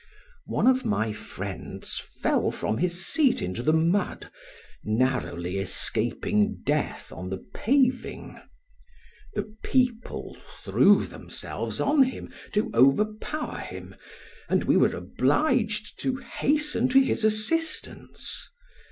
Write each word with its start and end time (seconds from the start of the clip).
One 0.47 0.65
of 0.65 0.83
my 0.83 1.13
friends 1.13 1.99
fell 2.23 2.49
from 2.49 2.79
his 2.79 3.05
seat 3.05 3.39
into 3.39 3.61
the 3.61 3.71
mud, 3.71 4.31
narrowly 4.83 5.59
escaping 5.59 6.61
death 6.65 7.13
on 7.13 7.29
the 7.29 7.37
paving. 7.53 8.41
The 9.35 9.55
people 9.61 10.35
threw 10.57 11.05
themselves 11.05 11.79
on 11.79 12.01
him 12.01 12.33
to 12.53 12.71
overpower 12.73 13.59
him 13.59 13.93
and 14.49 14.63
we 14.63 14.75
were 14.75 14.95
obliged 14.95 15.99
to 15.99 16.15
hasten 16.15 16.89
to 16.89 16.99
his 16.99 17.23
assistance. 17.23 18.49